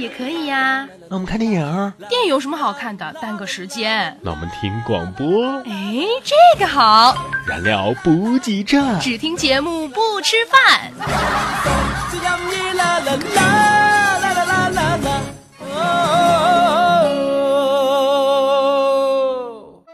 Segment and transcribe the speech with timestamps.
[0.00, 0.88] 也可以呀。
[1.08, 1.92] 那我们看电影。
[2.08, 3.14] 电影有什么好看的？
[3.20, 4.16] 耽搁时间。
[4.22, 5.58] 那我们听广播。
[5.66, 7.14] 哎，这个好。
[7.46, 8.98] 燃料补给站。
[8.98, 10.90] 只听节目不吃饭。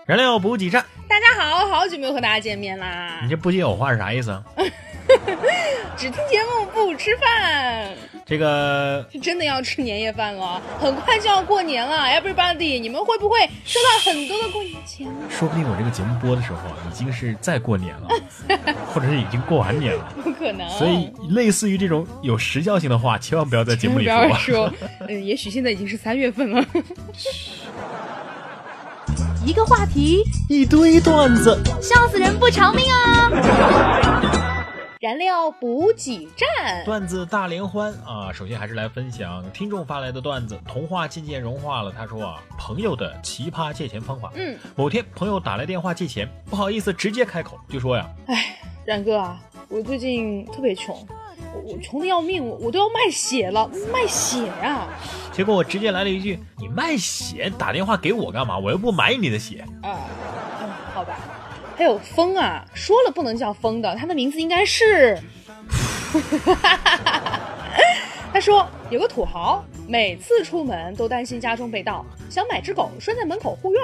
[0.07, 0.85] 燃料补给站。
[1.09, 3.19] 大家好，好久没有和大家见面啦。
[3.23, 4.31] 你这不接我话是啥意思？
[5.97, 7.91] 只听节目不吃饭，
[8.27, 15.09] 这个是真的要吃年夜饭了，很快就要过年了，Everybody，你们会不会收到很多的过年钱？
[15.31, 16.59] 说不定我这个节目播的时候
[16.91, 18.09] 已经是在过年了，
[18.93, 20.69] 或者是已经过完年了，不可能。
[20.69, 24.15] 所以类似于这种有时效性的话，千万不要在节目里说。
[24.15, 24.73] 不要说，
[25.09, 26.63] 嗯，也许现在已经是三月份了。
[29.47, 34.16] 一个话题，一堆段子，笑死人不偿命啊！
[35.07, 38.33] 燃料补给站，段子大联欢啊！
[38.33, 41.93] 首先还是来分享听众发来的段子，童话渐渐融化了。
[41.97, 44.33] 他说啊，朋友的奇葩借钱方法。
[44.35, 50.93] 嗯，某天朋友打来电话借钱，不好意思直接开口就说呀，哎，冉哥啊，我最近特别穷，
[51.55, 54.89] 我我穷的要命，我我都要卖血了，卖血呀！
[55.31, 58.59] 结果我直接来了一句，你卖血打电话给我干嘛？
[58.59, 59.65] 我又不买你的血。
[59.85, 60.01] 啊。
[61.77, 65.19] 还有风啊，说了不能叫风的，他的名字应该是。
[68.33, 73.83] 他说有个土豪，每次出门都担心家中被盗，想买只狗拴在门口护院，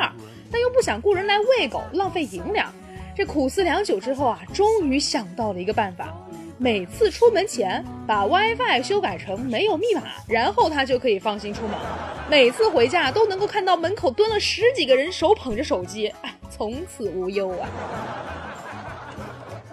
[0.51, 2.73] 但又不想雇人来喂狗，浪费银两。
[3.15, 6.15] 这苦思良久之后啊，终于想到了一个办法：
[6.63, 11.77] 每次出门前把 WiFi 修改成没有密码，然后他就可以放心出门。
[12.31, 16.15] 每次回家都能够看到门口蹲了十几个人，手捧着手机。
[16.49, 17.67] 从此无忧啊，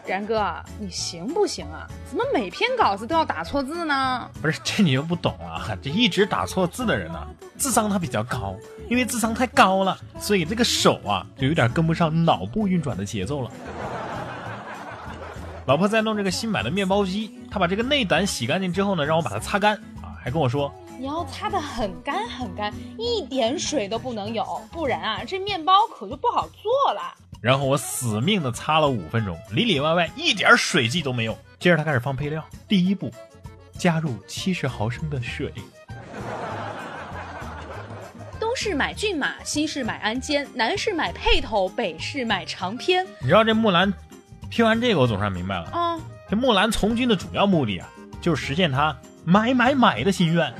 [0.07, 0.43] 然哥，
[0.79, 1.85] 你行不行啊？
[2.09, 4.27] 怎么每篇稿子都要打错字呢？
[4.41, 5.69] 不是，这你又不懂啊！
[5.83, 7.27] 这一直打错字的人呢，
[7.59, 8.55] 智商他比较高，
[8.89, 13.51] 因为智商太高了，所以这个手啊就有点跟不上脑部运转的节奏了。
[15.69, 20.73] 老婆在弄这个新买的面包机，她把这个内胆洗干净之后呢，让我把它擦干啊，还跟我说。
[20.97, 27.13] 你要擦的很干很干，一点水都不能有，不然啊，这面包可就不好做了。
[27.39, 31.37] 然后我死命的擦了五分钟，里里外外一点水迹都没有。
[31.59, 33.13] 接着他开始放配料，第一步，
[33.77, 35.53] 加入七十毫升的水。
[38.39, 43.05] 东市买骏马，西市买鞍鞯，南市买辔头，北市买长篇。
[43.21, 43.93] 你知道这木兰，
[44.49, 47.87] 听完这个我总算明白了啊，这木兰从军的主要目的啊，
[48.19, 50.51] 就是实现她买买买的心愿。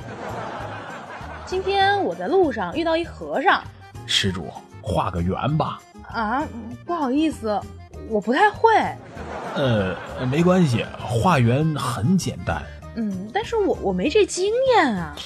[1.44, 3.62] 今天我在路上遇到一和尚，
[4.06, 4.48] 施主
[4.80, 5.80] 画个圆吧。
[6.08, 6.46] 啊，
[6.86, 7.60] 不好意思，
[8.08, 8.70] 我不太会。
[9.56, 9.96] 呃，
[10.30, 12.62] 没关系，画圆很简单。
[12.94, 15.16] 嗯，但是我我没这经验啊。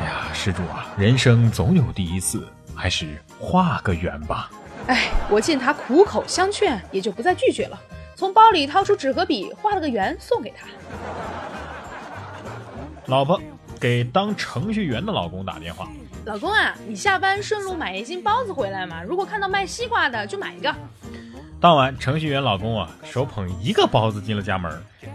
[0.00, 4.50] 哎呀，施主啊，人生总有第一次，还是画个圆吧。
[4.86, 7.80] 哎，我见他苦口相劝，也就不再拒绝了。
[8.14, 10.66] 从包里掏出纸和笔，画了个圆送给他。
[13.06, 13.40] 老婆。
[13.80, 15.88] 给当程序员的老公打电话，
[16.24, 19.02] 老公啊，你下班顺路买一斤包子回来嘛？
[19.02, 20.72] 如果看到卖西瓜的，就买一个。
[21.60, 24.70] 当晚，程序员老公啊，手捧一个包子进了家门。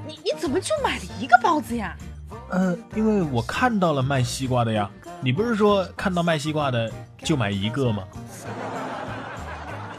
[0.06, 1.96] 你你怎么就买了一个包子呀？
[2.50, 4.90] 呃，因为我看到了卖西瓜的呀。
[5.22, 6.92] 你不是说看到卖西瓜的
[7.24, 8.04] 就买一个吗？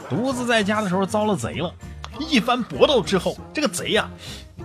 [0.09, 1.71] 独自在家的时候遭了贼了，
[2.17, 4.09] 一番搏斗之后，这个贼呀，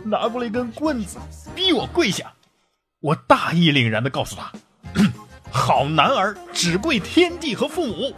[0.03, 1.19] 拿过来一根棍子，
[1.55, 2.32] 逼我跪下。
[3.00, 4.50] 我大义凛然地告诉他
[5.53, 8.15] ：“好男儿只跪天地和父母。”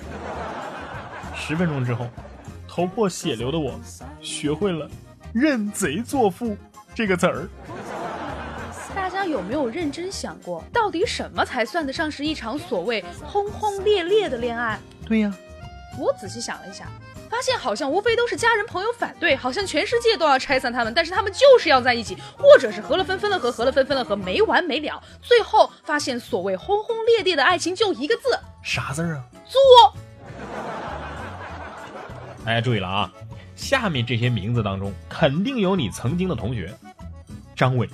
[1.35, 2.07] 十分钟之后，
[2.69, 3.75] 头破血流的我
[4.23, 4.89] 学会了
[5.35, 6.57] “认贼作父”
[6.95, 7.49] 这个词儿。
[8.95, 14.79] 大家有没有认真想过，到底什么才算得上是一场所谓轰轰烈烈的恋爱？
[15.05, 15.35] 对呀，
[15.99, 16.87] 我仔细想了一下。
[17.27, 25.03] 发现好像无非都是家人朋友反对，好像全世界都要拆散他们，但是他们就是要在一起，或者是合了分分了合，合了分分了合，没完没了。
[25.23, 29.25] 最后发现所谓轰轰烈烈的爱情就一个字，啥字啊？
[29.47, 29.95] 作。
[32.45, 33.13] 大家注意了啊，
[33.57, 36.73] 下面这些名字当中肯定有你曾经的同学：
[37.57, 37.89] 张伟、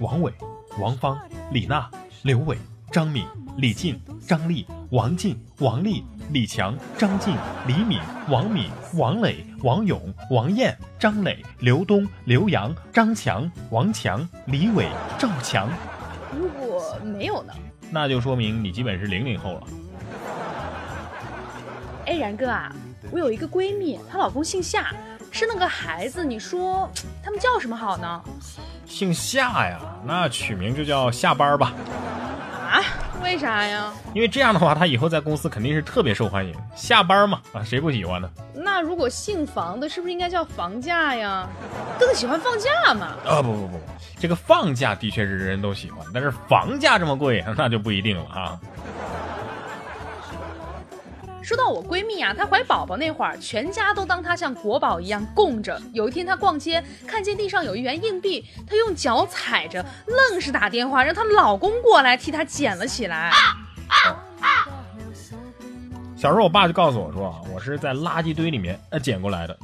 [0.00, 0.32] 王伟、
[0.78, 1.18] 王芳、
[1.52, 1.88] 李娜、
[2.22, 2.58] 刘伟、
[2.90, 3.24] 张敏、
[3.58, 7.34] 李静、张丽、王静、王丽、李强、张晋、
[7.66, 7.98] 李敏、
[8.28, 14.86] 王敏、王磊、王勇、王艳、张磊、刘东、刘洋、张强、王强、李伟、
[15.18, 15.68] 赵强。
[16.34, 17.52] 如果没有呢？
[17.90, 19.62] 那就说明你基本是零零后了。
[22.06, 22.74] 哎，然哥啊，
[23.10, 24.94] 我有一个闺蜜，她老公姓夏，
[25.30, 26.90] 生了个孩子，你说
[27.22, 28.22] 他们叫什么好呢？
[28.86, 31.72] 姓夏呀，那取名就叫下班吧。
[32.70, 32.80] 啊？
[33.22, 33.92] 为啥呀？
[34.14, 36.54] 因为这样的话，他以后在公司肯定是特别受欢迎。
[36.74, 38.28] 下班嘛，啊，谁不喜欢呢？
[38.54, 41.48] 那如果姓房的，是不是应该叫房价呀？
[41.98, 43.08] 哥哥喜欢放假嘛？
[43.24, 43.80] 啊，不不不，
[44.18, 48.60] 这个放假的确是人人都喜欢，但是房价这么贵，那就不一定了啊。
[51.42, 55.80] 说到我闺蜜啊，她怀宝宝那会儿，全家都当她像国宝一样供着。
[55.92, 63.32] 有一天她逛街，看见地上有一元硬币，她用脚踩着，愣是打电话让她老公过来替她捡了起来。
[66.16, 69.58] 小时候我爸就告诉我说啊，我是在垃圾堆里面呃捡过来的。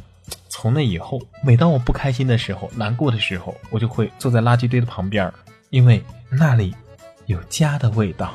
[0.49, 5.33] 从那以后，每当我不开心的时候、难过的时候，我就会坐在垃圾堆的旁边，
[5.71, 6.75] 因为那里
[7.27, 8.35] 有家的味道。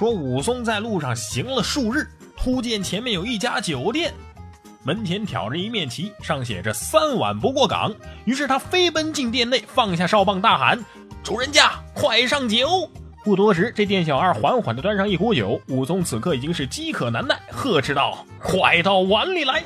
[0.00, 4.14] 说武松在路上行了数日，突见前面有一家酒店，
[4.82, 7.94] 门前挑着一面旗，上写着“三碗不过岗”。
[8.24, 10.82] 于是他飞奔进店内，放下哨棒，大喊
[11.22, 12.90] ：“主人家，快上酒！”
[13.22, 15.60] 不多时，这店小二缓缓地端上一壶酒。
[15.68, 19.62] 武松此刻已经是饥渴难耐，呵斥道：“快到碗里来！”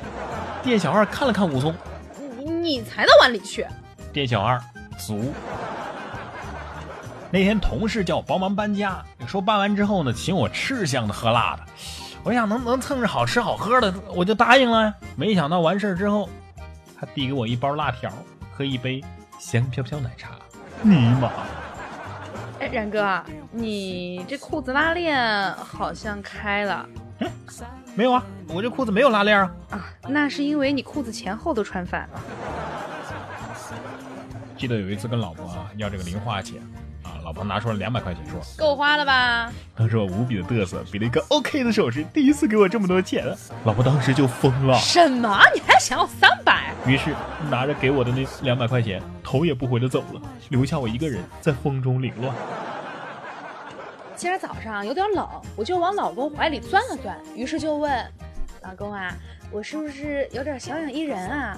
[0.61, 1.73] 店小二看了看武松，
[2.37, 3.65] 你你才到碗里去。
[4.11, 4.61] 店小二
[4.97, 5.33] 足。
[7.35, 11.63] 那天同事叫我帮忙搬家，说搬完之后呢，请我吃香的喝辣的。
[12.23, 14.93] 我想能能蹭着好吃好喝的，我就答应了呀。
[15.17, 16.29] 没想到完事之后，
[16.97, 18.09] 他递给我一包辣条
[18.53, 19.03] 和一杯
[19.37, 20.29] 香飘飘奶茶。
[20.81, 21.29] 尼玛！
[22.61, 23.21] 哎，冉哥，
[23.51, 26.87] 你这裤子拉链好像开了。
[27.95, 29.51] 没有啊，我这裤子没有拉链啊。
[29.71, 32.21] 啊，那是因为你裤子前后都穿反了。
[34.57, 36.61] 记得有一次跟老婆啊要这个零花钱。
[37.25, 44.77] 老婆拿出了两百块钱，说：“够花了吧？”当时我无比的嘚瑟，比了一个 OK 的手势，第一次给我这么多钱，老婆当时就疯了。
[44.77, 45.41] 什么？
[45.55, 46.71] 你还想要三百？
[46.85, 47.15] 于是
[47.49, 52.31] 拿着给我的那两百块钱，头也不回的走了，留下我一个人在风中凌乱。
[54.15, 58.05] 今儿早上有点冷，我就往老公怀里钻了钻，于是就问
[58.61, 59.11] 老公啊
[59.51, 61.57] ：“我是不是有点小鸟依人啊？”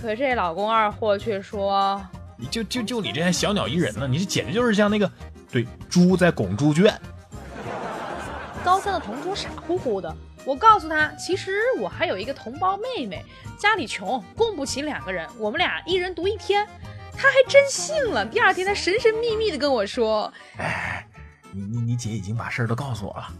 [0.00, 2.00] 可这老公二货却说。
[2.36, 4.06] 你就就就你这还小鸟依人呢？
[4.06, 5.10] 你这简直就是像那个，
[5.50, 6.92] 对，猪在拱猪圈。
[8.64, 13.24] 高三的同桌傻乎乎的，我告诉他，其实我还有一个同胞妹妹，
[13.58, 16.66] 家里穷，供不起两个人，我们俩一人读一天。
[17.18, 18.26] 他还真信了。
[18.26, 21.06] 第二天，他神神秘秘的跟我说：“哎，
[21.50, 23.32] 你你你姐已经把事儿都告诉我了。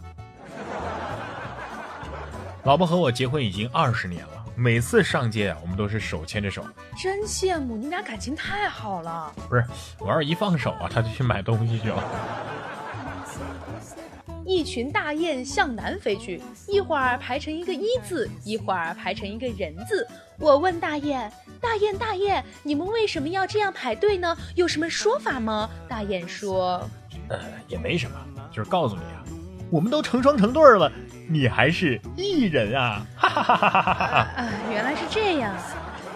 [2.64, 6.64] 老婆和我结婚已经二十年了。”每次上街啊，我们都是手牵着手，
[6.96, 9.30] 真羡慕你们俩感情太好了。
[9.50, 9.62] 不是，
[9.98, 12.02] 我要是一放手啊，他就去买东西去了。
[14.46, 20.06] 一群大雁向南飞去，一会儿排成一个一字，一会儿排成一个人字。
[20.38, 21.30] 我问大雁
[21.60, 24.34] ：“大雁，大雁，你们为什么要这样排队呢？
[24.54, 26.88] 有什么说法吗？”大雁说
[27.28, 27.38] ：“呃，
[27.68, 28.16] 也没什么，
[28.50, 29.22] 就是告诉你啊，
[29.70, 30.90] 我们都成双成对了。”
[31.28, 33.06] 你还是艺人啊！
[33.16, 34.20] 哈哈哈哈哈哈！
[34.36, 35.60] 啊，原来是这样啊！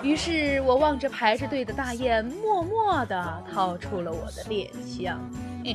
[0.02, 5.20] 于是我望着排着队的大雁，默默地掏出了我的猎枪。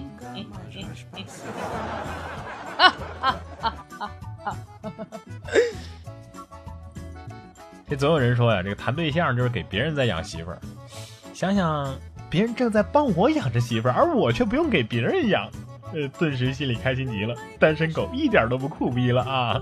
[7.87, 10.59] 这总有人说呀，这个谈对象就是给别人在养媳妇儿。
[11.33, 11.93] 想想
[12.29, 15.47] 别人正在帮我养着媳妇儿，而我却不用给别人养。
[15.95, 19.61] 呃，顿时心里开心极了，单身狗一点都不酷逼了啊！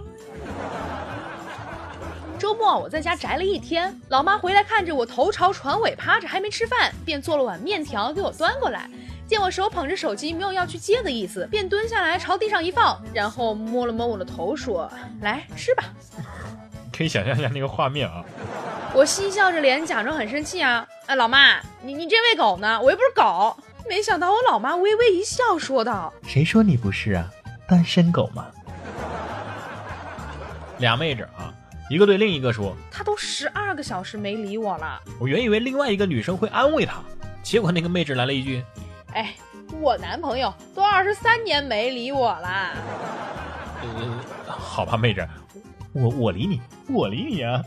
[2.40, 8.90] 周末我在家宅了一天，老妈回来看着我头朝床尾趴着，还没吃饭，便做了碗面条给我端过来。
[9.28, 15.84] 见我手捧着手机，没有要去接的意思，便蹲下来朝地上一放，然后摸了摸我的头，说：“来吃吧。
[16.92, 18.24] ”可以想象一下那个画面啊！
[18.94, 20.86] 我嬉笑着脸，假装很生气啊！
[21.06, 22.82] 哎，老妈，你你这喂狗呢？
[22.82, 23.56] 我又不是狗。
[23.88, 27.30] 没想到我老妈微微一笑，说道：“谁说你不是啊？
[27.68, 28.48] 单身狗嘛？”
[30.80, 31.54] 俩妹子啊，
[31.90, 37.02] 一个对另一个说：“他都十二个小时没理我了。”我原以为另外一个女生会安慰他，
[37.44, 38.64] 结果那个妹子来了一句
[39.14, 39.36] ：“哎，
[39.80, 42.70] 我男朋友都二十三年没理我了。”
[43.84, 45.28] 呃，好吧，妹子，
[45.92, 47.62] 我我理你，我理你啊。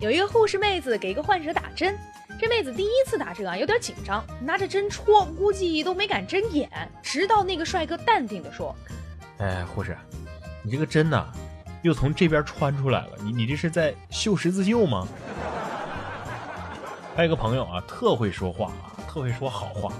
[0.00, 1.96] 有一个护士妹子给一个患者打针。
[2.40, 6.68] 这妹子第一次打针啊，有点紧张，拿着针戳，估计都没敢睁眼。
[7.02, 8.74] 直到那个帅哥淡定的说
[9.38, 9.96] ：“哎，护士，
[10.62, 11.26] 你这个针呐，
[11.82, 15.06] 又从这边穿出来了，你你这是在绣十字绣吗？”
[17.16, 19.92] 还有个朋友啊，特会说话啊，特会说好话。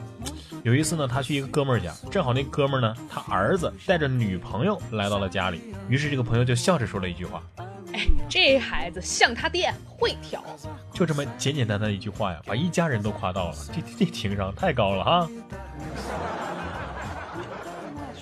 [0.64, 7.40] 有一次呢，他去一个哥们儿家，正好那哥们儿呢，他儿子带着女朋友来到了家里，于是这个朋友就笑着说了一句话。
[7.92, 10.42] 哎，这孩子像他爹，会挑。
[10.92, 15.28] 就这么简简单单一句话呀，把一家人都夸到了，这这情商太高了哈。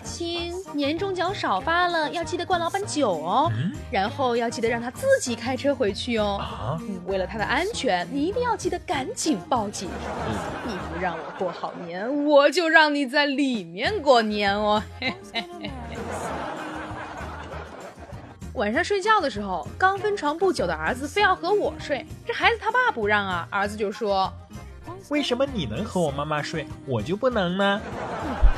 [0.04, 3.50] 亲，年终奖少发了，要记得灌老板酒哦。
[3.90, 6.38] 然后要记得让他自己开车回去哦。
[6.40, 9.88] 啊，为了他的安全，你一定要记得赶紧报警。
[10.66, 14.82] 你不让我过好年，我就让你在里面过年哦。
[15.00, 15.70] 嘿嘿嘿
[18.54, 24.30] 晚上睡觉的时候，刚分床不久的儿子非要和我睡，这孩子他爸不让啊，儿子就说
[25.08, 27.80] ：“为什么你能和我妈妈睡，我就不能呢？”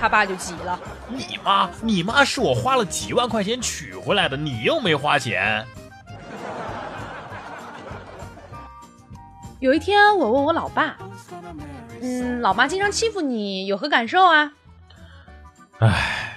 [0.00, 5.64] 他爸就急了：“你妈，你妈是我花了几万块钱娶回来的，你又没花钱。”
[9.60, 10.96] 有一天，我问我老爸
[12.02, 14.52] ：“嗯，老妈经常欺负你，有何感受啊？”
[15.78, 16.33] 唉，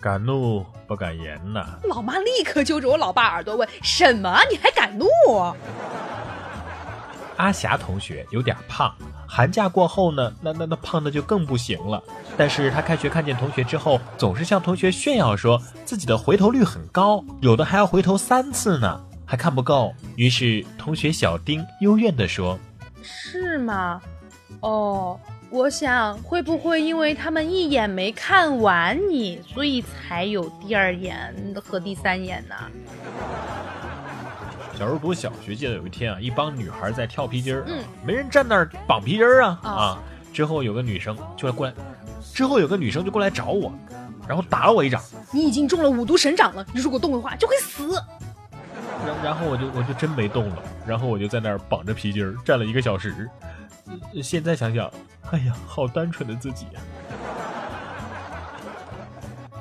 [0.00, 0.64] 敢怒。
[0.86, 1.66] 不敢言呐！
[1.86, 4.40] 老妈立刻揪着我老爸耳朵问：“什么？
[4.50, 5.06] 你还敢怒？”
[7.36, 8.90] 阿霞同学有点胖，
[9.26, 12.02] 寒假过后呢，那那那胖的就更不行了。
[12.38, 19.92] 但是他开学看见同学之后，总是向同学炫耀说自己的回头率很高，有的还要回头三次呢，还看不够。
[20.16, 22.58] 于是同学小丁幽怨地说
[23.02, 24.00] ：“是吗？
[24.60, 32.54] 哦。”我想，会不会因为他们一眼没看完你，所以才有第二眼和第三眼呢？
[34.74, 39.98] 小时候读小学，记得有一天啊，一帮女孩在跳皮筋儿，嗯，没人站那儿绑皮筋儿啊啊！
[40.32, 41.72] 之后有个女生就来过来，
[42.34, 43.72] 之后有个女生就过来找我，
[44.28, 45.02] 然后打了我一掌。
[45.32, 47.94] 你已经中了五毒神掌了，你如果动的话就会死。
[49.06, 53.28] 然然后我就我就真没动了，然后我就在那儿绑着皮筋儿站了一个小时。
[54.22, 54.88] 现在想想。
[55.32, 56.80] 哎呀，好单纯的自己呀！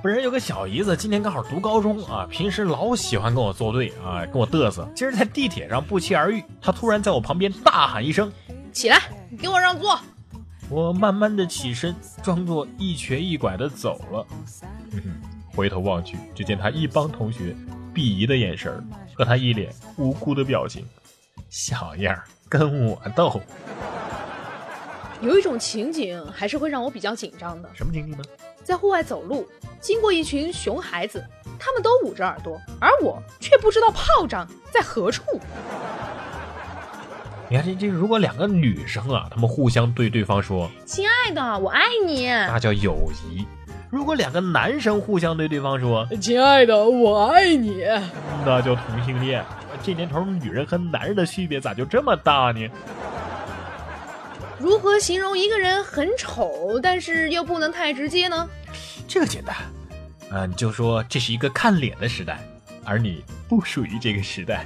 [0.02, 4.88] 本人有个小姨子，今年刚好读高中啊，平时老喜欢跟我作对啊，跟我嘚瑟。
[4.96, 8.32] 今儿在地铁上不期而遇，她突然在我旁边大喊一声
[8.72, 9.02] ：“起来，
[9.38, 10.00] 给我让座！”
[10.70, 11.94] 我慢慢的起身，
[12.24, 14.26] 装作一瘸一拐的走了。
[15.48, 17.56] 回头望去，只见他一帮同学
[17.94, 20.86] 鄙夷的眼神和他一脸无辜的表情。
[21.50, 23.42] 小样儿，跟我斗！
[25.22, 27.70] 有一种情景还是会让我比较紧张的。
[27.74, 28.24] 什么情景呢？
[28.64, 29.48] 在户外走路，
[29.80, 31.24] 经过一群熊孩子，
[31.58, 35.24] 他们都捂着耳朵，而我却不知道炮仗在何处。
[37.50, 43.46] 你看，这这如果两个女生啊，她们互相对对方说“亲爱的，我爱你”，那叫友谊；
[43.90, 47.86] 如果两个男生互相对对方说“亲爱的，我爱你”，
[48.46, 49.44] 那叫同性恋。
[49.82, 52.68] 这年头，女人和男人的区别咋就这么大呢？
[54.60, 58.48] 如何形容一个人很丑，但是又不能太直接呢？
[59.08, 59.56] 这个简单，
[60.32, 62.40] 嗯，就说这是一个看脸的时代，
[62.84, 64.66] 而你不属于这个时代。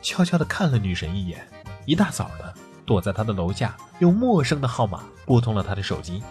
[0.00, 1.46] 悄悄的看了女神一眼，
[1.84, 2.54] 一大早的
[2.86, 6.22] 躲在她的楼下，用陌生的号码拨通了她的手机，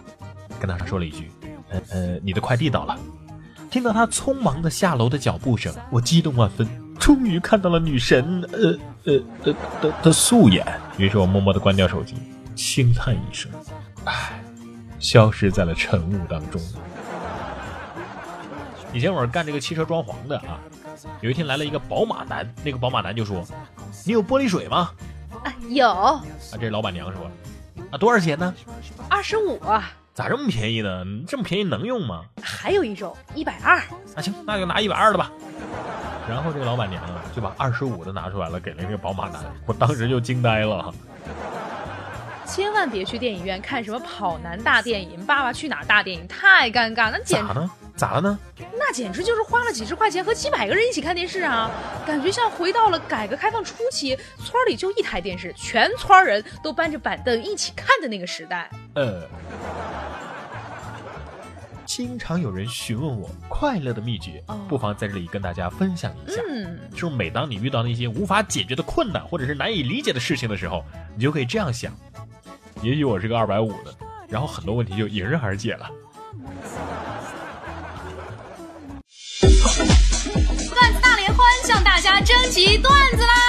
[0.60, 1.30] 跟她说了一句
[1.70, 2.98] ：“呃呃，你的快递到了。”
[3.70, 6.68] 听到她匆忙的下楼的脚步声，我激动万分。
[7.00, 10.66] 终于看到了女神，呃呃的的的素颜。
[10.98, 12.16] 于是我默默的关掉手机，
[12.56, 13.52] 轻叹一声，
[14.06, 14.42] 唉，
[15.00, 16.62] 消失在了晨雾当中。
[18.92, 20.60] 以前我是干这个汽车装潢的啊，
[21.22, 23.46] 有一天来了一个宝马男，那个宝马男就说
[24.04, 24.92] ：“你有玻璃水吗？”
[25.44, 25.88] 啊，有。
[25.88, 27.30] 啊，这是老板娘说
[27.92, 28.54] ：“啊，多少钱呢？”
[29.08, 29.60] 二十五。
[30.14, 31.06] 咋这么便宜呢？
[31.28, 32.26] 这么便宜能用吗？
[32.42, 33.78] 还有一种一百二。
[34.16, 35.32] 啊，行，那就拿一百二的吧。
[36.30, 39.44] 然后这个老板娘啊，就把二十五的拿出来了，给了那个宝马男。
[39.66, 40.94] 我当时就惊呆了。
[42.46, 47.10] 千万别去电影院看什么跑男大电影、爸爸去哪儿大电影，太尴尬。
[47.12, 47.70] 那简咋呢？
[47.96, 48.40] 咋了呢？
[48.78, 51.70] 那简直就是花了几十块钱和几百个人一起看电视啊，
[52.06, 58.70] 感觉像回到了改革开放初期，村里就一台电视，全村人都搬着板凳一起看的那个时代。
[58.94, 59.24] 呃。
[61.90, 66.40] 经常有人询问我快乐的秘诀，不妨在这里跟大家分享一下。
[66.48, 71.92] 嗯，就是每当你遇到那些无法解决的困难，或者是难以理解的事情的时候，你就可以这样想：
[72.84, 73.92] 也许我是个二百五的，
[74.28, 75.90] 然后很多问题就迎刃而解了。
[79.42, 83.49] 段子大联欢向大家征集段子啦！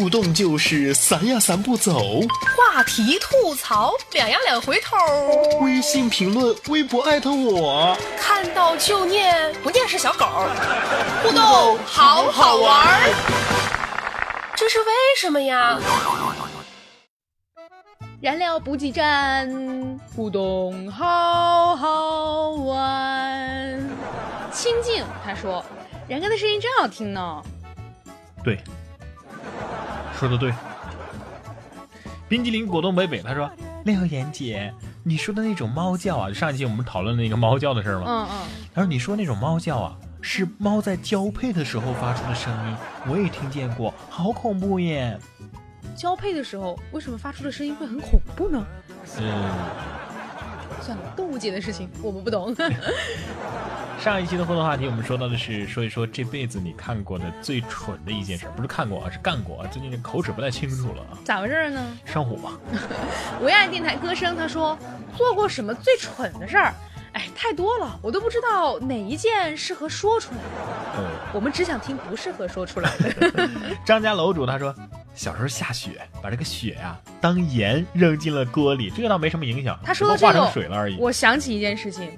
[0.00, 1.92] 互动就是散呀散不走，
[2.56, 4.96] 话题吐槽，两呀两回头。
[5.60, 10.24] 微信评论，微博艾特我，看到就念，不念是小狗。
[11.22, 13.10] 互动好好玩，
[14.56, 14.86] 这是为
[15.20, 15.78] 什么呀？
[18.22, 23.90] 燃料补给站，互动好好玩。
[24.50, 25.62] 清静他说
[26.08, 27.42] ：“然哥的声音真好听呢。”
[28.42, 28.58] 对，
[30.20, 30.52] 说的对。
[32.28, 33.50] 冰激凌果冻北北他说
[33.86, 34.70] ：“廖岩姐，
[35.02, 38.04] 你说的那种猫叫啊，上一期我们讨论那个猫叫的事儿吗？
[38.06, 42.76] 嗯嗯，他说你说那种猫叫啊，是猫在交配的时候发出的声音，
[43.08, 45.18] 我也听见过，好恐怖耶。
[45.96, 48.64] 交配的时候为什么发出的声音会很恐怖呢？
[49.18, 49.50] 嗯，
[50.82, 52.54] 算了，动物界的事情我们不懂。
[54.00, 59.68] 上一期的互动话题我们说到的是说一说这辈子你看过的最蠢的一件事，不是看过啊，是干过啊。
[59.70, 61.18] 最近这口齿不太清楚了啊。
[61.22, 61.86] 咋回事呢？
[62.06, 62.52] 上火吧。
[63.42, 64.78] 唯爱电台歌声他说
[65.14, 66.72] 做过什么最蠢的事儿？
[67.12, 70.38] 哎，太多了，我都不知道哪一件适合说出来。
[70.96, 71.04] 嗯，
[71.34, 73.50] 我们只想听不适合说出来的。
[73.84, 74.74] 张家楼主他说，
[75.14, 80.96] 小时候下雪，把这个雪呀、当盐扔进了锅里，这个倒没什么影响，他说的化成水了而已。
[80.98, 82.10] 我想起一件事情，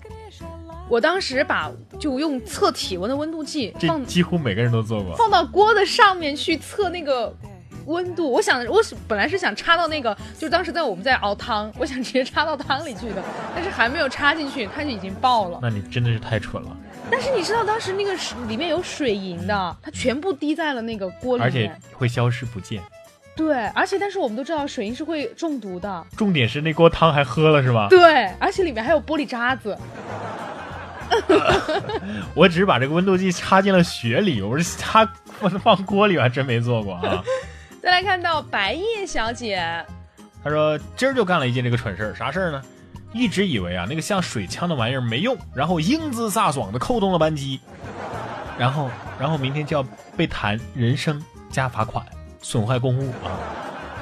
[0.93, 5.17] 我当时把就用测体温的温度计这放几乎每个人都做过。
[5.17, 7.35] 放到锅的上面去测那个
[7.87, 8.31] 温度。
[8.31, 13.23] 我想，我是本来是想插到那个，就是当时在我们在熬汤，我想直接插到汤里去的，
[13.55, 15.59] 但是还没有插进去，它就已经爆了。
[15.63, 16.77] 那你真的是太蠢了，
[17.11, 21.75] 但是你知道当时那个水里面有水银的，它全部滴在了那个锅里而且。
[21.95, 22.83] 会消失不见。
[23.35, 26.07] 对，而且但是我们都知道水银是会中毒的。
[26.19, 27.87] 重点是那锅汤还喝了是吧？
[27.89, 29.75] 对，而且里面还有玻璃渣子。
[32.35, 35.09] 我只是把这个温度计插进了雪里，我是插
[35.41, 37.23] 放放锅里，我还真没做过啊。
[37.83, 39.85] 再来看到白夜小姐，
[40.43, 42.63] 她说今儿就干了一件这个蠢事儿，啥事儿呢？
[43.13, 47.61] 一直以为啊那个像水枪的玩意儿没用，然后英姿飒爽的扣动了扳机，
[48.59, 52.05] 然后然后明天就要被弹人生加罚款，
[52.41, 53.37] 损坏公物啊。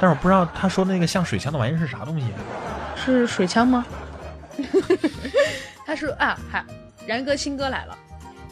[0.01, 2.38] 但是我不知道他说的那个像水枪的玩意儿是啥东西、啊。
[2.94, 3.85] 是水枪吗？
[5.85, 6.64] 他说啊，嗨，
[7.11, 7.99] 然哥新歌来了。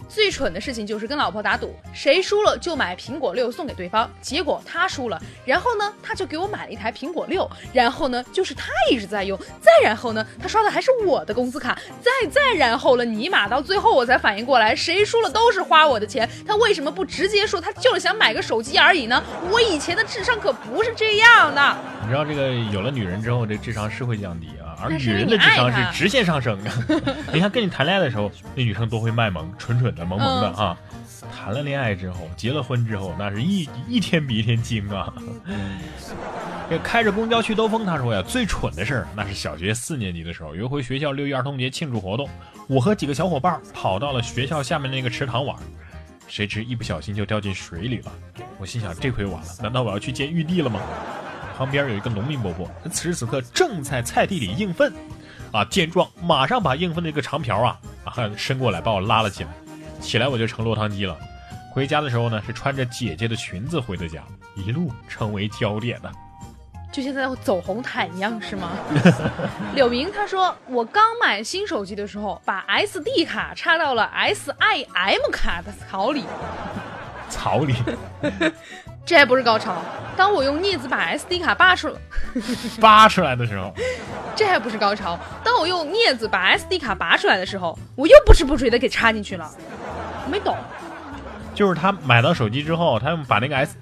[0.08, 4.10] 最蠢的事情就是跟老婆打赌，谁输了就买苹果六送给对方。
[4.20, 19.22] 结果他输了，然后呢，他就给我买了一台苹果六，然后呢，就是他一直在用，再然后呢，他刷的还是我的工资卡，再再然后了，尼玛，到最后我才反应过来，谁输了都是花我的钱，他为什么不直接说他就是想买个手机而已呢？
[19.50, 21.76] 我以前的智商可不是这样的。
[22.02, 26.70] 你知道这个有了女人之后，这智商是会降低啊，而女人的智商是直线上升的。
[27.32, 30.78] 你看跟你谈恋爱的时候，那女生多会卖萌，蠢蠢的、萌萌的嗯啊。
[31.36, 35.12] 谈了恋爱之后，结了婚之后，那是一一天比一天精啊。
[36.70, 42.28] 这开着公交去兜风，他说呀，最蠢的事儿那是小学四年级的时候，有一回学校六一儿童节庆祝活动，
[42.68, 45.56] 我和几个小伙伴跑到了学校下面那个池塘玩，
[46.28, 48.12] 谁知一不小心就掉进水里了。
[48.58, 50.80] 我心想，这回完了，难道我要去见玉帝了吗？
[51.56, 54.92] 旁边有一个农民伯伯，他此时此刻正在菜地里应粪，
[55.50, 59.50] 啊，见状马上把应粪的这个长瓢啊啊伸过来把我拉了起来，
[60.00, 61.16] 起来我就成落汤鸡了。
[61.70, 64.22] 回家的时候呢，是穿着姐姐的裙子回的家，
[64.56, 66.10] 一路成为焦点呢。
[66.90, 68.70] 就像在走红毯一样是吗？
[69.76, 76.24] 柳明他说，我刚买新手机的时候，把 SD 卡插到了 SIM 卡的槽里，
[77.28, 77.74] 槽里
[79.04, 79.76] 这还不是高潮。
[80.16, 81.94] 当我用镊子把 SD 卡拔出，
[82.80, 83.72] 拔出来的时候，
[84.34, 85.16] 这还不是高潮。
[85.44, 89.48] 当我用镊子把 SD 卡拔出来的时候，我又不知不觉的给插进去了。
[90.28, 90.54] 我没懂，
[91.54, 93.74] 就是他买到手机之后，他把那个 S，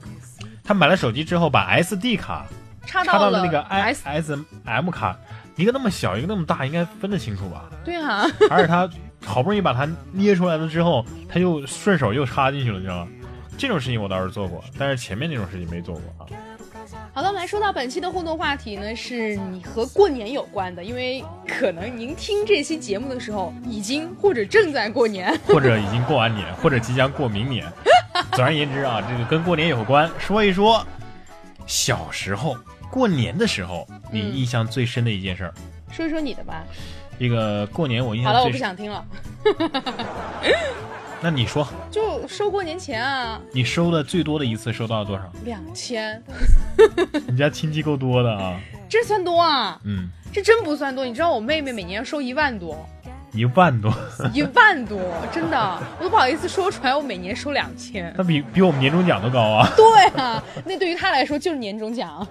[0.62, 2.46] 他买了手机之后把 SD 卡
[2.86, 5.18] 插插到了了那个 I S，S M 卡，
[5.56, 7.64] 一个那么小，一个那么大，应该分得清楚吧？
[7.84, 8.88] 对啊， 而且他
[9.24, 13.10] 好不容易把它捏出来了之后，他又顺手又插进去了，你知道吗？
[13.58, 16.30] 这种事情我倒是做过，但是前面那种事情没做过啊。
[17.16, 25.34] 好的，我们来说到本期的互动话题呢，是你和过年有关的，因为可能您听这期节目的时候，已经或者正在过年。
[25.48, 27.66] 或者已经过完年，或者即将过明年。
[28.32, 30.86] 总而言之啊，这个跟过年有关，说一说
[31.66, 32.54] 小时候
[32.90, 35.54] 过年的时候，你嗯印象最深的一件事儿。
[35.90, 36.62] 说一说你的吧。
[37.18, 39.02] 这个过年我印象好了，我不想听了。
[41.20, 45.24] 那你说，就收过年前啊，你收的最多的一次收到了多少？
[45.44, 46.22] 两千，
[47.26, 48.60] 你家亲戚够多的啊。
[48.88, 49.80] 这算多啊？
[49.84, 51.04] 嗯，这真不算多。
[51.04, 52.86] 你知道我妹妹每年收一万多，
[53.32, 53.92] 一万多，
[54.32, 55.00] 一万多，
[55.32, 56.94] 真的，我都不好意思说出来。
[56.94, 58.14] 我每年收两千。
[58.16, 59.68] 那比比我们年终奖都高啊。
[59.74, 62.24] 对啊，那对于她来说就是年终奖。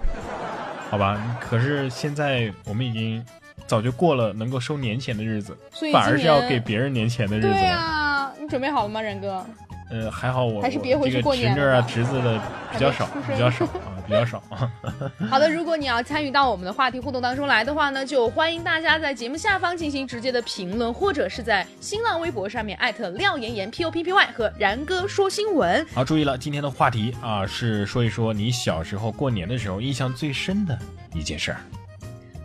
[0.88, 3.22] 好吧，可是现在我们已经
[3.66, 5.58] 早就过了能够收年钱的日子
[5.92, 7.76] 反而是要给别人年钱的日子对了。
[7.76, 8.15] 啊，
[8.46, 9.44] 你准备好了吗，然哥？
[9.90, 12.40] 呃，还好我还是别回去过年了女啊侄子的
[12.72, 14.42] 比较少比较少啊，比较少。
[15.28, 25.84] 好的，如果你要参与到我们的话题互动当中来的话呢，就欢迎大家在节目下方进行直接的评论，或者是在新浪微博上面艾特廖岩岩 P O P P Y 和然哥说新闻。
[25.92, 30.76] 好，注意了，今天的话题啊是说一说你小时候过年的时候印象最深的
[31.14, 31.58] 一件事儿。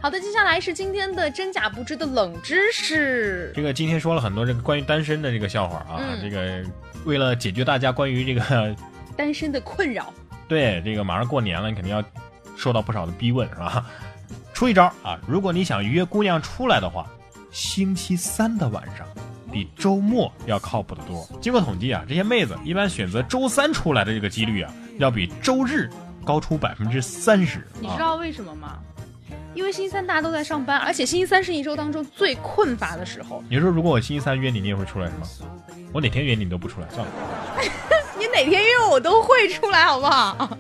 [0.01, 3.51] 好的，接下来是今天的真假不知的冷知识。
[3.55, 6.63] 这个今天说了很多这个关于单身的这个笑话啊，嗯这个
[7.05, 8.75] 为了解决大家关于这个
[9.15, 10.11] 单身的困扰，
[10.47, 12.03] 对这个马上过年了，你肯定要
[12.57, 13.85] 受到不少的逼问是吧？
[14.55, 17.05] 出一招啊，如果你想约姑娘出来的话，
[17.51, 19.05] 星期三的晚上
[19.51, 21.29] 比周末要靠谱的多。
[21.39, 25.87] 经过统计啊，这些妹子一般选择周三出来的这个几率啊，要比周日
[26.25, 27.59] 高出百分之三十。
[27.59, 28.79] 啊你知道为什么吗？
[29.53, 33.43] 因为星期三大家都在上班，而且星期三是一周当中最困乏的时候。
[33.49, 35.27] 你说如果我星期三约你，你也会出来是吗？
[35.93, 37.11] 我哪天约你你都不出来，算了。
[38.17, 40.57] 你哪天约我都会出来，好不好？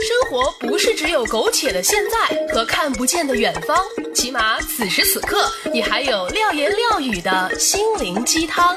[0.00, 3.78] 生活不是只有苟且的现在和看不见的远方，
[4.14, 8.74] 起码此时此刻，你还有廖言廖语的心灵鸡汤。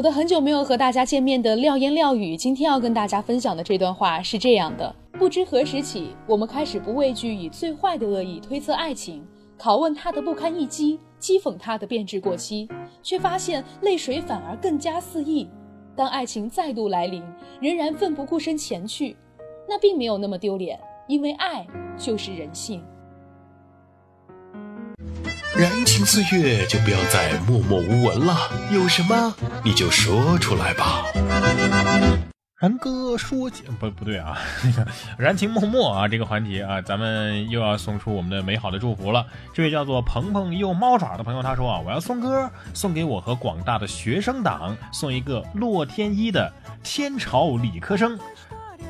[0.00, 9.22] 好的，很久没有和大家见面的廖言廖语，今天要跟大家分享的这段话是这样的：不知何时起，我们开始不畏惧以最坏的恶意推测爱情，
[9.58, 12.66] 拷问他的不堪一击，讥讽他的变质过期，
[13.02, 15.46] 却发现泪水反而更加肆意。
[15.94, 17.22] 当爱情再度来临，
[17.60, 19.14] 仍然奋不顾身前去，
[19.68, 21.66] 那并没有那么丢脸，因为爱
[21.98, 22.82] 就是人性。
[25.56, 29.34] 燃情岁月就不要再默默无闻了，有什么
[29.64, 31.04] 你就说出来吧。
[32.56, 34.86] 然哥说起不不对啊， 那个
[35.18, 39.26] 燃情默默啊，这个环节啊，咱们又要送出我们的美好的祝福了。
[39.52, 48.16] 这位叫做鹏鹏又猫爪的朋友，他说啊，我要送歌，送给我和广大的学生党，送一个洛天依的《天朝理科生》。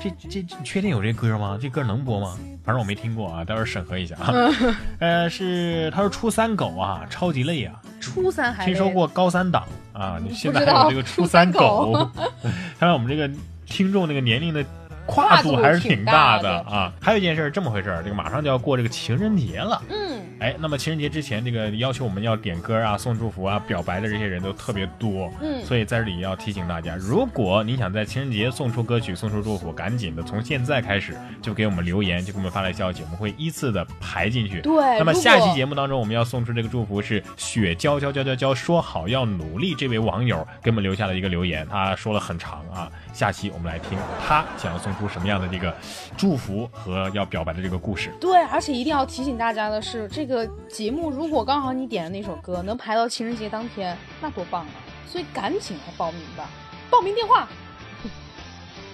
[0.00, 0.10] 这
[0.42, 1.58] 这确定有这歌吗？
[1.60, 2.38] 这歌能播吗？
[2.64, 4.32] 反正我没听过啊，待会儿审核一下啊。
[4.98, 11.92] 呃，是他说初三狗啊，超级累啊，初三还听说过高三党啊，你现在还有这个初初三狗，
[12.78, 13.30] 看来我们这个
[13.66, 14.64] 听众那个年龄的
[15.10, 16.92] 跨跨度度还是挺大的啊。
[17.00, 19.82] 还有一件事儿，这么回事儿，这个马上就要过这个情人节了。
[19.90, 25.30] 嗯，哎，那么情人节之前，这个要求我们要点歌啊、送祝福啊、表白的这些人都特别多。
[25.42, 34.60] 嗯所以在这里要提醒大家，如果你想在情人节送出歌曲、送出祝福，赶紧的从现在开始就给我们留言，就给我们发来消息，我们会依次的排进去。
[34.62, 42.90] 对那么下一期节目当中，我们要送出这个祝福是雪娇娇娇娇娇说好要努力这位网友给我们留下了一个留言，他说了很长啊。
[43.12, 45.74] 下期我们来听他想要送出什么样的这个
[46.16, 48.12] 祝福和要表白的这个故事。
[48.20, 54.74] 对，而且一定要提醒大家的是，这个节目如果刚好你点的那首歌能排到情人节当天，那多棒啊！
[55.06, 56.48] 所以赶紧来报名吧，
[56.90, 57.48] 报名电话、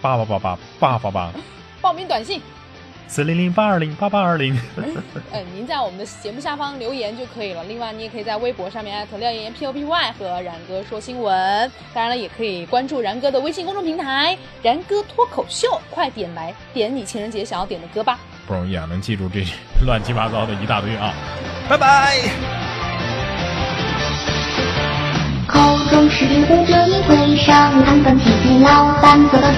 [0.00, 1.32] 八八八八八八八
[1.82, 2.40] 报名短信，
[3.08, 4.58] 四零零八二零八八二零。
[5.32, 7.64] 呃， 您在我们的节目下方留言就可以了。
[7.64, 11.70] 另外，你也可以在微博上面艾特廖妍妍 P O P Y 和然哥说新闻。
[11.94, 18.18] 当然了，也可以关注然哥的微信公众平台“然哥脱口秀”，快点来点你情人节想要点的歌吧。
[18.46, 19.44] 不容易啊，能记住这
[19.84, 21.14] 乱七八糟的一大堆啊！
[21.68, 22.16] 拜拜。
[25.48, 29.48] 口中是护着一会上安分体贴，老板做到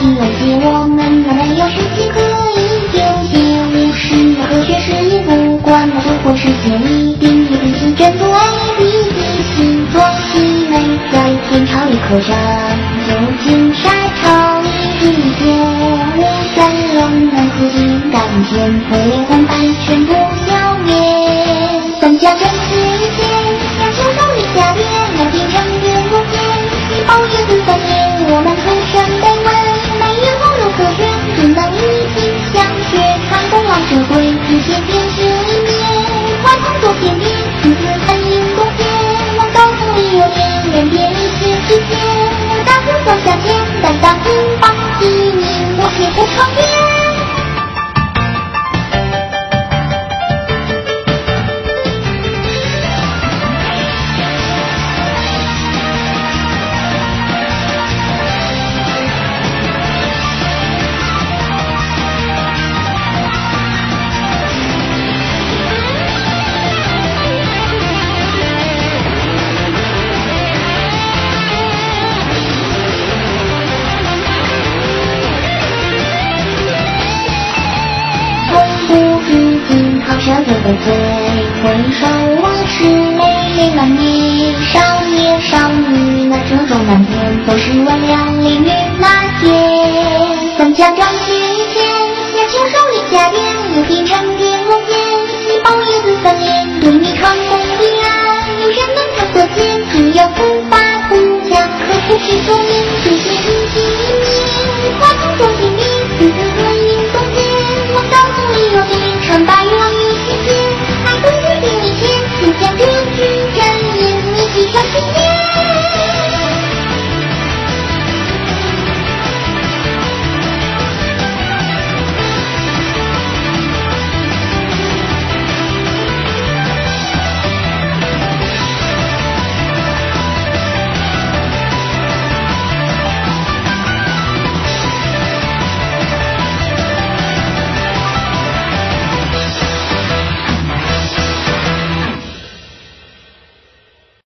[0.00, 2.56] 因为是我们还没有时间可以
[2.92, 3.32] 丢弃。
[3.70, 8.38] 无视的科学实验，不管那生活实现，一定要遵循真多爱
[8.78, 9.20] 的底
[9.54, 9.56] 线。
[9.92, 10.72] 做西美
[11.12, 11.14] 在
[11.48, 12.30] 天朝里客栈，
[13.06, 13.10] 走
[13.44, 14.66] 进沙场一
[14.98, 15.46] 瞬间，
[16.16, 16.20] 我
[16.56, 16.58] 在
[16.94, 18.16] 龙门附近感
[18.48, 18.92] 天回
[19.28, 19.77] 红半。